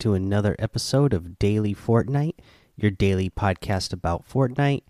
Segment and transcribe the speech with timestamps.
[0.00, 2.36] To another episode of Daily Fortnite,
[2.74, 4.84] your daily podcast about Fortnite.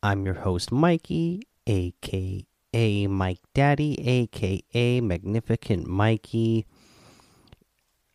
[0.00, 6.66] I'm your host, Mikey, aka Mike Daddy, aka Magnificent Mikey.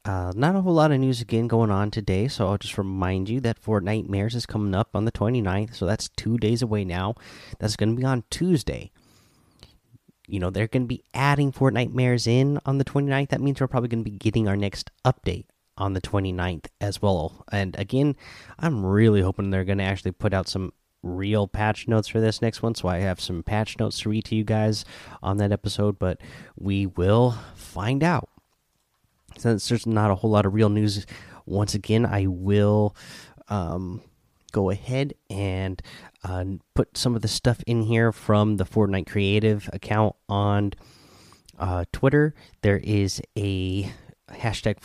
[0.05, 3.28] Uh, not a whole lot of news again going on today, so I'll just remind
[3.28, 7.16] you that Fortnitemares is coming up on the 29th, so that's two days away now.
[7.59, 8.92] That's going to be on Tuesday
[10.26, 13.67] you know they're going to be adding Fortnitemares in on the 29th that means we're
[13.67, 18.16] probably going to be getting our next update on the 29th as well and again
[18.59, 22.41] i'm really hoping they're going to actually put out some real patch notes for this
[22.41, 24.86] next one so i have some patch notes to read to you guys
[25.22, 26.20] on that episode but
[26.56, 28.30] we will find out
[29.38, 31.06] since there's not a whole lot of real news
[31.45, 32.95] once again i will
[33.50, 34.02] um,
[34.53, 35.81] go ahead and
[36.23, 40.72] uh, put some of the stuff in here from the Fortnite Creative account on
[41.59, 42.34] uh, Twitter.
[42.62, 43.92] There is a
[44.30, 44.80] hashtag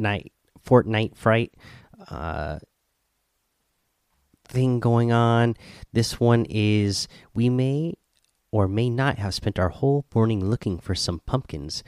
[0.00, 0.32] Fortnite
[0.66, 1.54] Fortnite Fright
[2.08, 2.58] uh,
[4.44, 5.54] thing going on.
[5.92, 7.94] This one is we may
[8.50, 11.84] or may not have spent our whole morning looking for some pumpkins.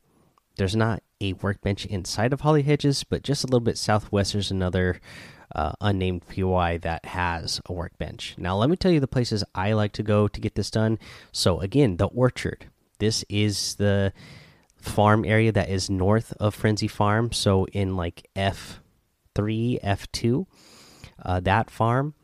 [0.59, 4.51] there's not a workbench inside of holly hedges but just a little bit southwest there's
[4.51, 5.01] another
[5.55, 8.35] uh, unnamed POI that has a workbench.
[8.37, 10.99] Now, let me tell you the places I like to go to get this done.
[11.33, 12.67] So, again, the orchard.
[12.99, 14.13] This is the
[14.81, 17.33] farm area that is north of Frenzy Farm.
[17.33, 18.81] So in like F
[19.35, 20.47] three, F two,
[21.25, 22.15] uh, that farm,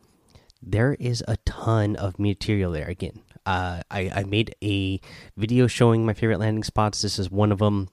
[0.61, 2.87] there is a ton of material there.
[2.87, 4.99] Again, uh, I I made a
[5.37, 7.01] video showing my favorite landing spots.
[7.01, 7.89] This is one of them.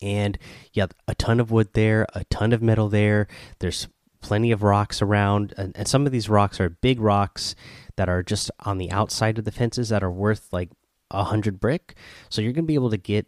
[0.00, 0.38] And
[0.72, 3.26] yeah, a ton of wood there, a ton of metal there.
[3.58, 3.88] There's
[4.20, 7.54] plenty of rocks around, and, and some of these rocks are big rocks
[7.96, 10.70] that are just on the outside of the fences that are worth like
[11.10, 11.94] a hundred brick.
[12.28, 13.26] So you're gonna be able to get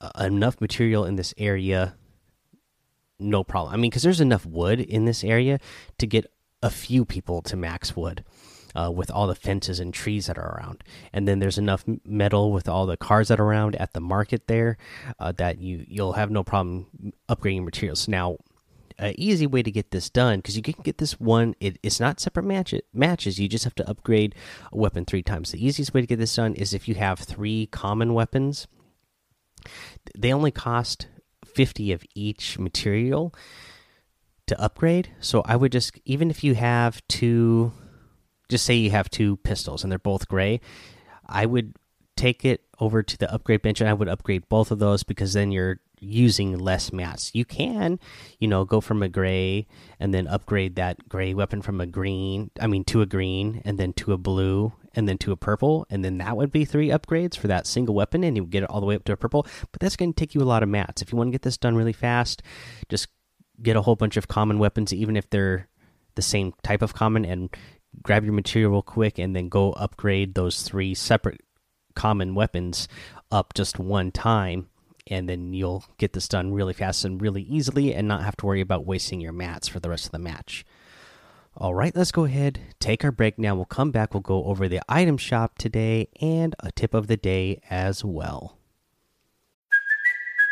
[0.00, 1.94] uh, enough material in this area
[3.18, 5.58] no problem i mean because there's enough wood in this area
[5.98, 6.30] to get
[6.62, 8.24] a few people to max wood
[8.74, 10.84] uh, with all the fences and trees that are around.
[11.12, 14.46] And then there's enough metal with all the cars that are around at the market
[14.46, 14.76] there
[15.18, 18.08] uh, that you you'll have no problem upgrading materials.
[18.08, 18.36] Now
[18.98, 22.00] an easy way to get this done because you can get this one it, it's
[22.00, 23.38] not separate match matches.
[23.38, 24.34] You just have to upgrade
[24.72, 25.52] a weapon three times.
[25.52, 28.66] The easiest way to get this done is if you have three common weapons.
[30.16, 31.08] They only cost
[31.44, 33.34] 50 of each material
[34.46, 35.10] to upgrade.
[35.20, 37.72] So I would just, even if you have two,
[38.48, 40.60] just say you have two pistols and they're both gray,
[41.26, 41.74] I would
[42.16, 45.32] take it over to the upgrade bench and I would upgrade both of those because
[45.32, 47.32] then you're using less mats.
[47.34, 47.98] You can,
[48.38, 49.66] you know, go from a gray
[49.98, 53.78] and then upgrade that gray weapon from a green, I mean, to a green and
[53.78, 56.88] then to a blue and then to a purple, and then that would be three
[56.88, 59.16] upgrades for that single weapon, and you get it all the way up to a
[59.16, 59.46] purple.
[59.70, 61.02] But that's going to take you a lot of mats.
[61.02, 62.42] If you want to get this done really fast,
[62.88, 63.06] just
[63.62, 65.68] get a whole bunch of common weapons, even if they're
[66.16, 67.54] the same type of common, and
[68.02, 71.40] grab your material real quick, and then go upgrade those three separate
[71.94, 72.88] common weapons
[73.30, 74.68] up just one time
[75.10, 78.46] and then you'll get this done really fast and really easily and not have to
[78.46, 80.64] worry about wasting your mats for the rest of the match.
[81.56, 83.56] All right, let's go ahead, take our break now.
[83.56, 87.16] We'll come back, we'll go over the item shop today and a tip of the
[87.16, 88.57] day as well.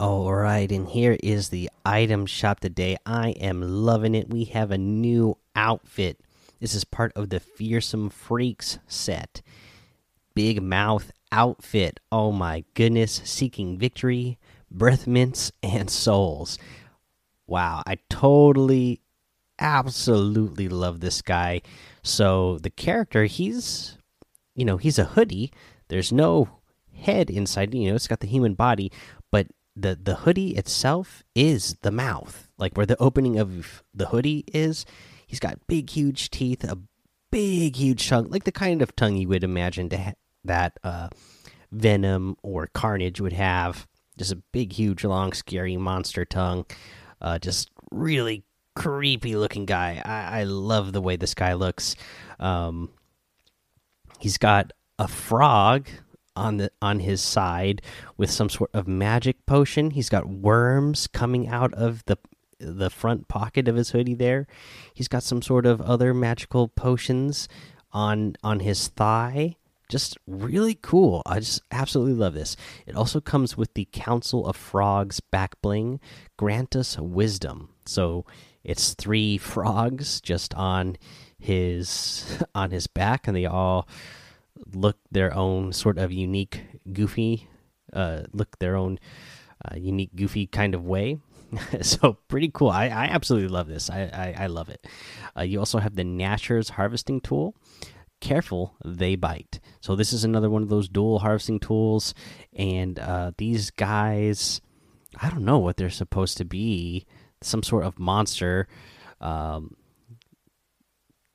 [0.00, 2.96] All right, and here is the item shop today.
[3.06, 4.28] I am loving it.
[4.28, 6.18] We have a new outfit.
[6.58, 9.40] This is part of the Fearsome Freaks set.
[10.34, 12.00] Big Mouth outfit.
[12.10, 13.22] Oh my goodness.
[13.24, 14.36] Seeking victory,
[14.68, 16.58] breath mints, and souls.
[17.46, 19.00] Wow, I totally,
[19.60, 21.62] absolutely love this guy.
[22.02, 23.96] So, the character, he's,
[24.56, 25.52] you know, he's a hoodie.
[25.86, 26.48] There's no
[26.92, 28.90] head inside, you know, it's got the human body,
[29.30, 32.48] but the the hoodie itself is the mouth.
[32.58, 34.84] Like where the opening of the hoodie is
[35.26, 36.78] he's got big huge teeth a
[37.32, 39.88] big huge tongue like the kind of tongue you would imagine
[40.44, 41.08] that uh,
[41.72, 43.86] venom or carnage would have.
[44.16, 46.66] Just a big huge long scary monster tongue.
[47.20, 48.44] Uh, just really
[48.76, 50.00] creepy looking guy.
[50.04, 51.96] I, I love the way this guy looks.
[52.38, 52.90] Um,
[54.20, 55.88] he's got a frog
[56.36, 57.82] on the on his side
[58.16, 59.90] with some sort of magic potion.
[59.90, 62.18] He's got worms coming out of the
[62.58, 64.46] the front pocket of his hoodie there.
[64.92, 67.48] He's got some sort of other magical potions
[67.92, 69.56] on on his thigh.
[69.90, 71.22] Just really cool.
[71.26, 72.56] I just absolutely love this.
[72.86, 76.00] It also comes with the Council of Frogs back bling.
[76.38, 77.68] Grant us wisdom.
[77.84, 78.24] So
[78.64, 80.96] it's three frogs just on
[81.38, 83.86] his on his back, and they all
[84.72, 86.62] look their own sort of unique,
[86.92, 87.48] goofy,
[87.92, 88.98] uh, look their own
[89.64, 91.18] uh, unique, goofy kind of way.
[91.82, 92.70] so pretty cool.
[92.70, 93.90] I, I absolutely love this.
[93.90, 94.86] I I, I love it.
[95.36, 97.54] Uh, you also have the Gnashers harvesting tool.
[98.20, 99.60] Careful, they bite.
[99.80, 102.14] So this is another one of those dual harvesting tools,
[102.54, 104.60] and uh, these guys,
[105.20, 107.06] I don't know what they're supposed to be.
[107.42, 108.66] Some sort of monster.
[109.20, 109.76] Um,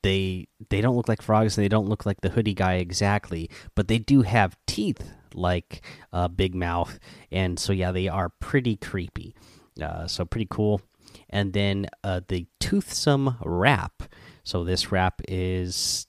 [0.02, 3.50] they they don't look like frogs and they don't look like the hoodie guy exactly
[3.74, 5.02] but they do have teeth
[5.34, 5.82] like
[6.12, 6.98] uh, big mouth.
[7.30, 9.34] And so yeah they are pretty creepy.
[9.80, 10.82] Uh, so pretty cool.
[11.28, 14.02] And then uh, the toothsome wrap.
[14.44, 16.06] So this wrap is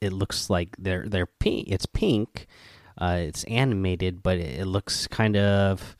[0.00, 2.46] it looks like they're they're pink it's pink.
[3.00, 5.96] Uh, it's animated but it, it looks kind of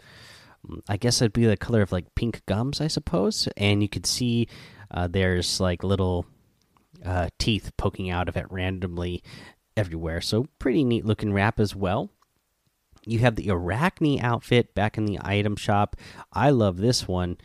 [0.88, 3.48] i guess it'd be the color of like pink gums i suppose.
[3.56, 4.48] And you could see
[4.90, 6.26] uh, there's like little
[7.04, 9.22] uh, teeth poking out of it randomly
[9.76, 10.20] everywhere.
[10.20, 12.10] So pretty neat looking wrap as well.
[13.06, 15.96] You have the Arachne outfit back in the item shop.
[16.32, 17.38] I love this one,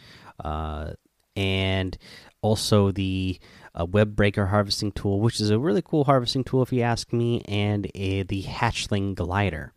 [0.44, 0.94] uh,
[1.36, 1.98] and
[2.42, 3.40] also the
[3.80, 7.14] uh, web breaker harvesting tool, which is a really cool harvesting tool if you ask
[7.14, 9.74] me, and a, the hatchling glider.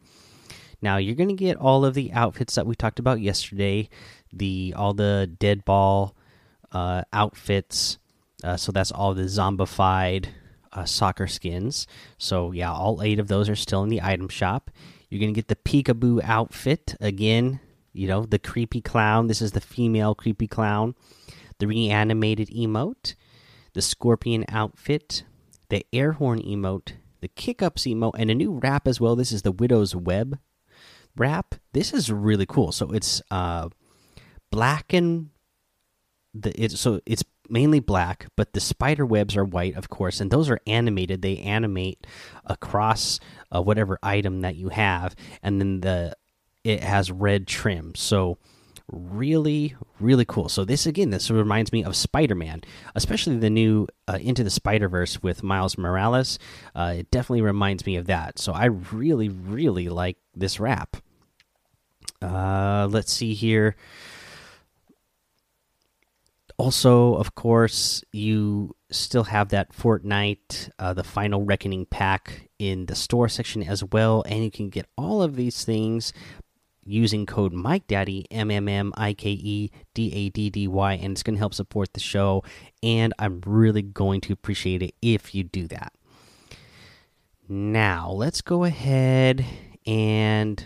[0.83, 3.89] Now you're to get all of the outfits that we talked about yesterday,
[4.33, 6.17] the all the dead ball
[6.73, 7.99] uh, outfits
[8.45, 10.27] uh, so that's all the zombified
[10.73, 11.87] uh, soccer skins.
[12.19, 14.71] So yeah, all eight of those are still in the item shop.
[15.09, 17.61] You're gonna get the peekaboo outfit again.
[17.93, 19.27] You know the creepy clown.
[19.27, 20.95] This is the female creepy clown.
[21.59, 23.15] The reanimated emote,
[23.73, 25.25] the scorpion outfit,
[25.71, 29.17] the air horn emote, the kick ups emote, and a new wrap as well.
[29.17, 30.39] This is the widow's web
[31.17, 31.55] wrap.
[31.73, 32.73] This is really cool.
[32.73, 33.71] So it's uh,
[34.51, 35.31] black and
[36.35, 40.31] the it's so it's mainly black, but the spider webs are white, of course, and
[40.31, 41.23] those are animated.
[41.23, 42.07] They animate
[42.45, 43.21] across
[43.55, 46.17] uh, whatever item that you have, and then the
[46.65, 47.95] it has red trim.
[47.95, 48.39] So
[48.91, 50.49] really really cool.
[50.49, 52.63] So this again this reminds me of spider-man
[52.95, 56.39] especially the new uh, into the spider-verse with miles morales.
[56.75, 58.39] Uh, it definitely reminds me of that.
[58.39, 60.97] So i really really like this wrap.
[62.23, 63.77] Uh, let's see here
[66.59, 72.95] also, of course, you still have that Fortnite, uh, the Final Reckoning pack in the
[72.95, 76.13] store section as well, and you can get all of these things
[76.85, 80.93] using code Mike Daddy M M M I K E D A D D Y,
[80.95, 82.43] and it's going to help support the show.
[82.83, 85.93] And I'm really going to appreciate it if you do that.
[87.49, 89.45] Now, let's go ahead
[89.87, 90.65] and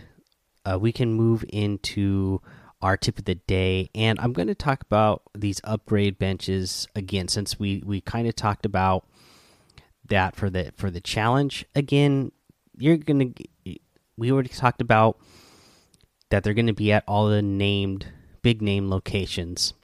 [0.64, 2.40] uh, we can move into
[2.82, 7.28] our tip of the day and i'm going to talk about these upgrade benches again
[7.28, 9.06] since we we kind of talked about
[10.06, 12.32] that for the for the challenge again
[12.76, 13.76] you're going to
[14.16, 15.18] we already talked about
[16.30, 18.06] that they're going to be at all the named
[18.42, 19.74] big name locations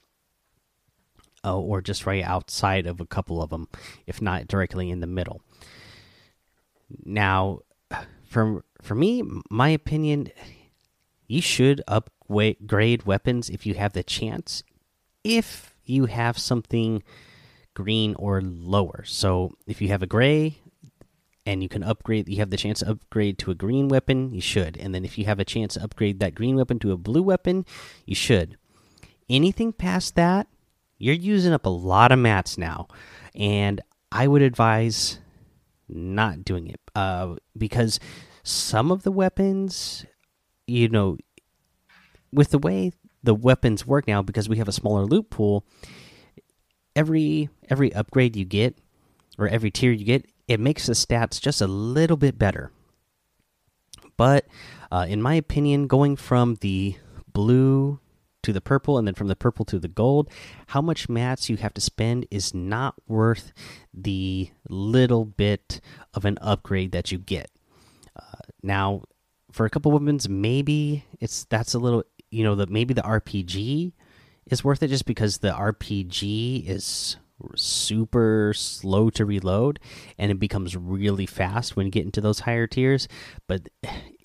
[1.43, 3.67] uh, or just right outside of a couple of them,
[4.05, 5.41] if not directly in the middle.
[7.05, 7.59] Now,
[8.25, 10.29] for for me, my opinion,
[11.27, 11.81] you should
[12.29, 14.63] upgrade weapons if you have the chance.
[15.23, 17.03] If you have something
[17.73, 20.59] green or lower, so if you have a gray
[21.45, 24.41] and you can upgrade, you have the chance to upgrade to a green weapon, you
[24.41, 24.77] should.
[24.77, 27.23] And then if you have a chance to upgrade that green weapon to a blue
[27.23, 27.65] weapon,
[28.05, 28.57] you should.
[29.29, 30.47] Anything past that,
[30.97, 32.87] you're using up a lot of mats now,
[33.35, 33.81] and
[34.11, 35.19] I would advise
[35.87, 37.99] not doing it uh, because
[38.43, 40.05] some of the weapons,
[40.65, 41.17] you know,
[42.37, 42.91] with the way
[43.23, 45.65] the weapons work now, because we have a smaller loot pool,
[46.95, 48.77] every every upgrade you get
[49.37, 52.71] or every tier you get, it makes the stats just a little bit better.
[54.15, 54.45] But
[54.91, 56.95] uh, in my opinion, going from the
[57.33, 57.99] blue
[58.43, 60.29] to the purple and then from the purple to the gold,
[60.67, 63.51] how much mats you have to spend is not worth
[63.93, 65.81] the little bit
[66.13, 67.51] of an upgrade that you get.
[68.15, 69.03] Uh, now,
[69.51, 73.01] for a couple of weapons, maybe it's that's a little you know that maybe the
[73.01, 73.93] RPG
[74.47, 77.17] is worth it just because the RPG is
[77.55, 79.79] super slow to reload
[80.17, 83.07] and it becomes really fast when you get into those higher tiers.
[83.47, 83.69] But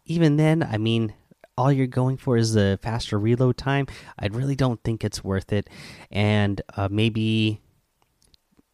[0.04, 1.14] even then, I mean,
[1.56, 3.87] all you're going for is the faster reload time,
[4.18, 5.68] I really don't think it's worth it.
[6.11, 7.61] And uh, maybe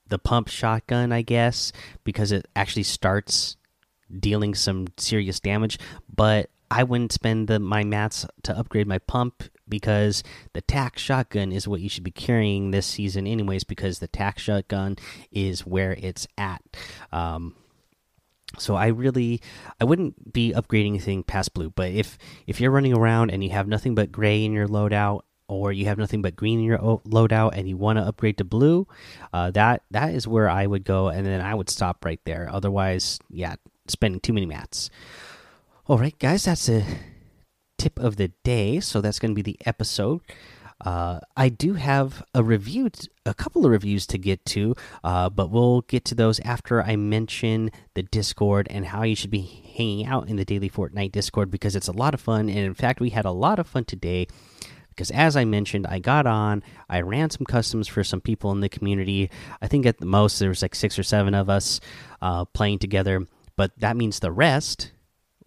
[0.08, 1.72] the pump shotgun, I guess,
[2.04, 3.56] because it actually starts
[4.18, 5.78] dealing some serious damage.
[6.14, 10.22] But I wouldn't spend the, my mats to upgrade my pump because
[10.52, 13.64] the tac shotgun is what you should be carrying this season, anyways.
[13.64, 14.96] Because the tac shotgun
[15.30, 16.62] is where it's at.
[17.12, 17.54] Um,
[18.58, 19.42] so I really
[19.80, 23.50] I wouldn't be upgrading anything past blue, but if if you're running around and you
[23.50, 26.78] have nothing but gray in your loadout or you have nothing but green in your
[26.78, 28.86] loadout and you want to upgrade to blue,
[29.32, 32.48] uh, that that is where I would go, and then I would stop right there.
[32.50, 33.56] Otherwise, yeah,
[33.86, 34.90] spending too many mats.
[35.88, 36.84] All right, guys, that's a
[37.78, 38.78] tip of the day.
[38.78, 40.20] So that's going to be the episode.
[40.84, 42.90] Uh, I do have a review,
[43.24, 46.96] a couple of reviews to get to, uh, but we'll get to those after I
[46.96, 49.40] mention the Discord and how you should be
[49.78, 52.50] hanging out in the Daily Fortnite Discord because it's a lot of fun.
[52.50, 54.26] And in fact, we had a lot of fun today
[54.90, 58.60] because, as I mentioned, I got on, I ran some customs for some people in
[58.60, 59.30] the community.
[59.62, 61.80] I think at the most there was like six or seven of us
[62.20, 63.26] uh, playing together,
[63.56, 64.92] but that means the rest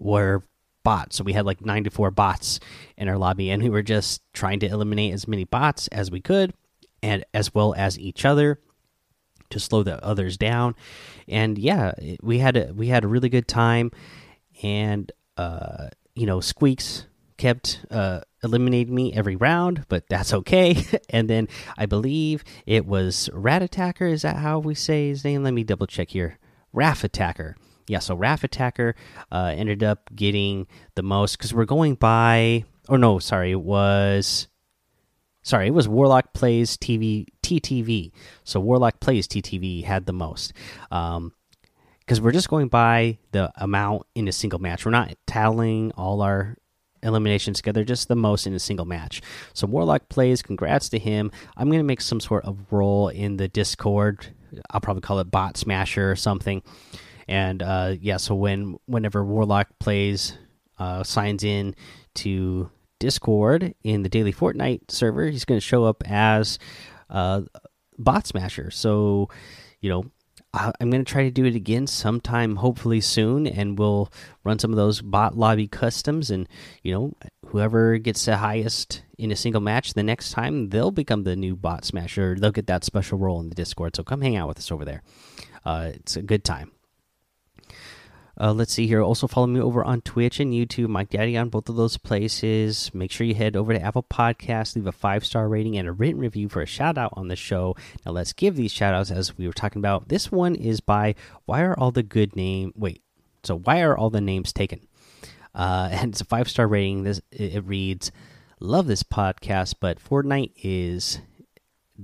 [0.01, 0.43] were
[0.83, 1.17] bots.
[1.17, 2.59] So we had like 94 bots
[2.97, 6.21] in our lobby, and we were just trying to eliminate as many bots as we
[6.21, 6.53] could,
[7.03, 8.59] and as well as each other
[9.49, 10.75] to slow the others down.
[11.27, 13.91] And yeah, we had a we had a really good time,
[14.63, 17.05] and uh, you know, Squeaks
[17.37, 20.83] kept uh, eliminating me every round, but that's okay.
[21.09, 24.07] and then I believe it was Rat Attacker.
[24.07, 25.43] Is that how we say his name?
[25.43, 26.37] Let me double check here.
[26.73, 27.57] Raff Attacker
[27.91, 28.95] yeah, so Raff Attacker
[29.33, 32.63] uh, ended up getting the most because we're going by.
[32.87, 34.47] Or no, sorry, it was.
[35.43, 38.13] Sorry, it was Warlock Plays TV TTV.
[38.45, 40.53] So Warlock Plays TTV had the most.
[40.89, 41.33] Um,
[41.99, 44.85] because we're just going by the amount in a single match.
[44.85, 46.55] We're not tallying all our
[47.03, 49.21] eliminations together, just the most in a single match.
[49.53, 50.41] So Warlock plays.
[50.41, 51.29] Congrats to him.
[51.57, 54.27] I'm gonna make some sort of role in the Discord.
[54.69, 56.61] I'll probably call it Bot Smasher or something
[57.31, 60.37] and uh, yeah, so when whenever Warlock plays,
[60.77, 61.75] uh, signs in
[62.15, 62.69] to
[62.99, 66.59] Discord in the daily Fortnite server, he's going to show up as
[67.09, 67.43] uh,
[67.97, 68.69] Bot Smasher.
[68.69, 69.29] So,
[69.79, 70.11] you know,
[70.53, 74.11] I'm going to try to do it again sometime, hopefully soon, and we'll
[74.43, 76.29] run some of those bot lobby customs.
[76.29, 76.49] And
[76.83, 77.13] you know,
[77.45, 81.55] whoever gets the highest in a single match the next time, they'll become the new
[81.55, 82.35] bot smasher.
[82.37, 83.95] They'll get that special role in the Discord.
[83.95, 85.01] So come hang out with us over there.
[85.63, 86.71] Uh, it's a good time.
[88.41, 89.03] Uh, let's see here.
[89.03, 92.91] Also, follow me over on Twitch and YouTube, Mike Daddy on both of those places.
[92.91, 95.91] Make sure you head over to Apple Podcasts, leave a five star rating and a
[95.91, 97.75] written review for a shout out on the show.
[98.03, 100.07] Now, let's give these shout outs as we were talking about.
[100.07, 101.13] This one is by
[101.45, 102.73] Why Are All the Good Name?
[102.75, 103.03] Wait,
[103.43, 104.87] so why are all the names taken?
[105.53, 107.03] Uh, and it's a five star rating.
[107.03, 108.11] This it reads,
[108.59, 111.19] "Love this podcast, but Fortnite is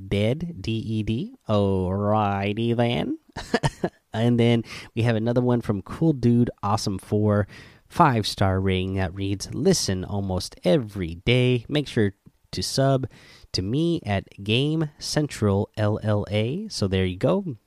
[0.08, 1.34] dead." D E D.
[1.50, 3.18] Alrighty then.
[4.18, 4.64] And then
[4.96, 7.48] we have another one from Cool Dude Awesome 4,
[7.88, 11.66] five star rating that reads Listen almost every day.
[11.70, 12.14] Make sure
[12.52, 13.08] to sub
[13.54, 16.72] to me at Game Central LLA.
[16.72, 17.58] So there you go.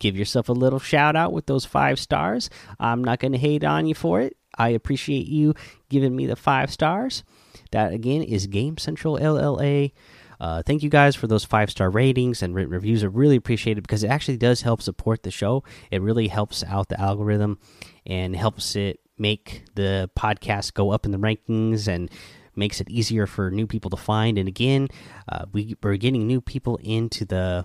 [0.00, 2.50] Give yourself a little shout out with those five stars.
[2.78, 4.36] I'm not going to hate on you for it.
[4.56, 5.54] I appreciate you
[5.88, 7.24] giving me the five stars.
[7.72, 9.92] That again is Game Central LLA.
[10.40, 13.02] Uh, thank you guys for those five star ratings and written reviews.
[13.02, 15.64] I really appreciate it because it actually does help support the show.
[15.90, 17.58] It really helps out the algorithm
[18.06, 22.10] and helps it make the podcast go up in the rankings and
[22.54, 24.38] makes it easier for new people to find.
[24.38, 24.88] And again,
[25.28, 27.64] uh, we, we're getting new people into the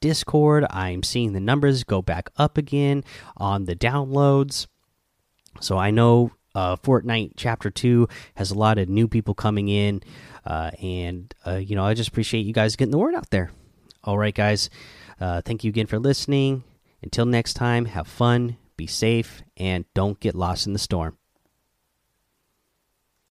[0.00, 0.64] Discord.
[0.70, 3.04] I'm seeing the numbers go back up again
[3.36, 4.66] on the downloads.
[5.60, 10.02] So I know uh, Fortnite Chapter 2 has a lot of new people coming in.
[10.44, 13.50] Uh, and, uh, you know, I just appreciate you guys getting the word out there.
[14.04, 14.70] All right, guys.
[15.20, 16.64] Uh, thank you again for listening.
[17.02, 21.16] Until next time, have fun, be safe, and don't get lost in the storm.